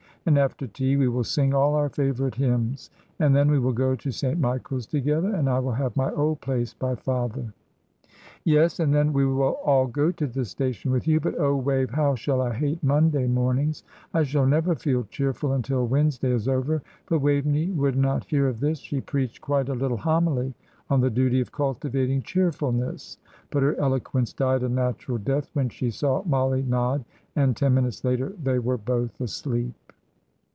[0.27, 3.95] And after tea we will sing all our favourite hymns, and then we will go
[3.95, 4.39] to St.
[4.39, 7.51] Michael's together, and I will have my old place by father."
[8.43, 11.19] "Yes; and then we will all go to the station with you.
[11.19, 13.83] But oh, Wave, how I shall hate Monday mornings!
[14.13, 18.59] I shall never feel cheerful until Wednesday is over;" but Waveney would not hear of
[18.59, 20.53] this she preached quite a little homily
[20.91, 23.17] on the duty of cultivating cheerfulness;
[23.49, 27.03] but her eloquence died a natural death when she saw Mollie nod,
[27.35, 29.73] and ten minutes later they were both asleep.